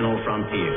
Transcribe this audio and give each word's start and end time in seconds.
Final 0.00 0.24
frontier. 0.24 0.72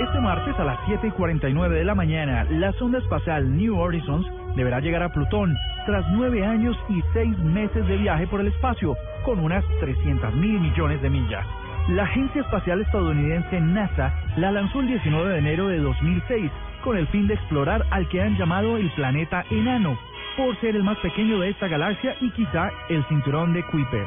Este 0.00 0.20
martes 0.20 0.54
a 0.58 0.64
las 0.64 0.78
7 0.86 1.06
y 1.06 1.10
49 1.12 1.76
de 1.76 1.84
la 1.84 1.94
mañana, 1.94 2.44
la 2.50 2.72
sonda 2.72 2.98
espacial 2.98 3.56
New 3.56 3.78
Horizons 3.78 4.26
deberá 4.56 4.80
llegar 4.80 5.02
a 5.02 5.12
Plutón 5.12 5.56
tras 5.86 6.04
nueve 6.12 6.44
años 6.44 6.76
y 6.90 7.02
seis 7.14 7.36
meses 7.38 7.86
de 7.86 7.96
viaje 7.96 8.26
por 8.26 8.40
el 8.40 8.48
espacio, 8.48 8.96
con 9.24 9.40
unas 9.40 9.64
300 9.80 10.34
mil 10.34 10.60
millones 10.60 11.00
de 11.00 11.10
millas. 11.10 11.46
La 11.88 12.04
agencia 12.04 12.42
espacial 12.42 12.82
estadounidense 12.82 13.60
NASA 13.60 14.12
la 14.36 14.52
lanzó 14.52 14.80
el 14.80 14.88
19 14.88 15.30
de 15.30 15.38
enero 15.38 15.68
de 15.68 15.78
2006 15.78 16.50
con 16.82 16.98
el 16.98 17.06
fin 17.08 17.26
de 17.26 17.34
explorar 17.34 17.86
al 17.90 18.06
que 18.08 18.20
han 18.20 18.36
llamado 18.36 18.76
el 18.76 18.90
planeta 18.90 19.44
enano, 19.50 19.98
por 20.36 20.58
ser 20.60 20.76
el 20.76 20.82
más 20.82 20.98
pequeño 20.98 21.40
de 21.40 21.50
esta 21.50 21.68
galaxia 21.68 22.16
y 22.20 22.30
quizá 22.30 22.70
el 22.88 23.04
cinturón 23.06 23.52
de 23.52 23.62
Kuiper. 23.64 24.06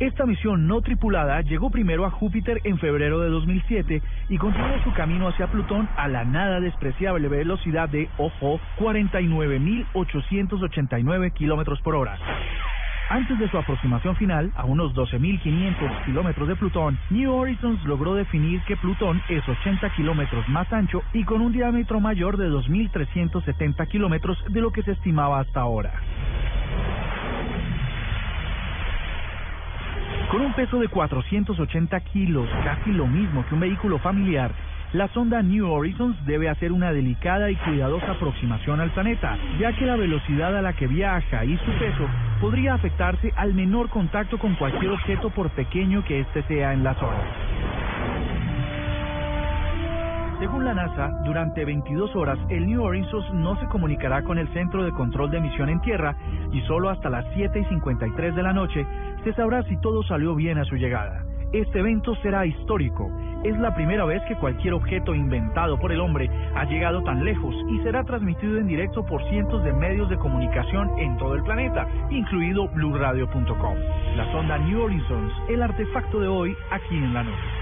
Esta 0.00 0.26
misión 0.26 0.66
no 0.66 0.80
tripulada 0.80 1.40
llegó 1.42 1.70
primero 1.70 2.04
a 2.04 2.10
Júpiter 2.10 2.60
en 2.64 2.78
febrero 2.78 3.20
de 3.20 3.30
2007 3.30 4.02
y 4.28 4.38
continuó 4.38 4.76
su 4.82 4.92
camino 4.92 5.28
hacia 5.28 5.46
Plutón 5.46 5.88
a 5.96 6.08
la 6.08 6.24
nada 6.24 6.58
despreciable 6.58 7.28
velocidad 7.28 7.88
de, 7.88 8.08
ojo, 8.18 8.58
49.889 8.78 11.32
kilómetros 11.32 11.80
por 11.82 11.94
hora. 11.94 12.18
Antes 13.14 13.38
de 13.38 13.48
su 13.48 13.56
aproximación 13.56 14.16
final, 14.16 14.50
a 14.56 14.64
unos 14.64 14.92
12.500 14.92 16.04
kilómetros 16.04 16.48
de 16.48 16.56
Plutón, 16.56 16.98
New 17.10 17.32
Horizons 17.32 17.80
logró 17.84 18.12
definir 18.14 18.60
que 18.62 18.76
Plutón 18.76 19.22
es 19.28 19.48
80 19.48 19.88
kilómetros 19.90 20.48
más 20.48 20.72
ancho 20.72 21.00
y 21.12 21.22
con 21.22 21.40
un 21.40 21.52
diámetro 21.52 22.00
mayor 22.00 22.36
de 22.36 22.48
2.370 22.50 23.86
kilómetros 23.86 24.36
de 24.48 24.60
lo 24.60 24.72
que 24.72 24.82
se 24.82 24.90
estimaba 24.90 25.38
hasta 25.38 25.60
ahora. 25.60 25.92
Con 30.32 30.40
un 30.40 30.52
peso 30.54 30.80
de 30.80 30.88
480 30.88 32.00
kilos, 32.00 32.48
casi 32.64 32.90
lo 32.90 33.06
mismo 33.06 33.46
que 33.46 33.54
un 33.54 33.60
vehículo 33.60 34.00
familiar, 34.00 34.50
la 34.94 35.08
sonda 35.08 35.42
New 35.42 35.68
Horizons 35.68 36.16
debe 36.24 36.48
hacer 36.48 36.70
una 36.70 36.92
delicada 36.92 37.50
y 37.50 37.56
cuidadosa 37.56 38.12
aproximación 38.12 38.80
al 38.80 38.92
planeta, 38.92 39.36
ya 39.58 39.72
que 39.72 39.86
la 39.86 39.96
velocidad 39.96 40.56
a 40.56 40.62
la 40.62 40.72
que 40.72 40.86
viaja 40.86 41.44
y 41.44 41.56
su 41.58 41.72
peso 41.80 42.06
podría 42.40 42.74
afectarse 42.74 43.32
al 43.34 43.54
menor 43.54 43.90
contacto 43.90 44.38
con 44.38 44.54
cualquier 44.54 44.92
objeto 44.92 45.30
por 45.30 45.50
pequeño 45.50 46.04
que 46.04 46.20
éste 46.20 46.44
sea 46.44 46.72
en 46.72 46.84
la 46.84 46.94
zona. 46.94 47.18
Según 50.38 50.64
la 50.64 50.74
NASA, 50.74 51.10
durante 51.24 51.64
22 51.64 52.14
horas 52.14 52.38
el 52.48 52.64
New 52.64 52.80
Horizons 52.80 53.34
no 53.34 53.58
se 53.58 53.66
comunicará 53.66 54.22
con 54.22 54.38
el 54.38 54.46
Centro 54.52 54.84
de 54.84 54.92
Control 54.92 55.28
de 55.28 55.40
Misión 55.40 55.70
en 55.70 55.80
Tierra 55.80 56.14
y 56.52 56.60
solo 56.68 56.90
hasta 56.90 57.10
las 57.10 57.26
7 57.34 57.58
y 57.58 57.64
53 57.64 58.36
de 58.36 58.42
la 58.44 58.52
noche 58.52 58.86
se 59.24 59.32
sabrá 59.32 59.64
si 59.64 59.76
todo 59.78 60.04
salió 60.04 60.36
bien 60.36 60.58
a 60.58 60.64
su 60.64 60.76
llegada. 60.76 61.23
Este 61.54 61.78
evento 61.78 62.16
será 62.16 62.44
histórico. 62.44 63.08
Es 63.44 63.56
la 63.60 63.72
primera 63.76 64.04
vez 64.04 64.20
que 64.26 64.34
cualquier 64.34 64.74
objeto 64.74 65.14
inventado 65.14 65.78
por 65.78 65.92
el 65.92 66.00
hombre 66.00 66.28
ha 66.52 66.64
llegado 66.64 67.00
tan 67.04 67.24
lejos 67.24 67.54
y 67.70 67.78
será 67.84 68.02
transmitido 68.02 68.58
en 68.58 68.66
directo 68.66 69.06
por 69.06 69.22
cientos 69.28 69.62
de 69.62 69.72
medios 69.72 70.10
de 70.10 70.18
comunicación 70.18 70.90
en 70.98 71.16
todo 71.16 71.36
el 71.36 71.44
planeta, 71.44 71.86
incluido 72.10 72.66
BlueRadio.com. 72.70 73.76
La 74.16 74.32
sonda 74.32 74.58
New 74.58 74.82
Horizons, 74.82 75.32
el 75.48 75.62
artefacto 75.62 76.18
de 76.18 76.26
hoy 76.26 76.56
aquí 76.72 76.96
en 76.96 77.14
la 77.14 77.22
noche. 77.22 77.53